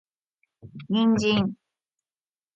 [0.89, 1.53] 人参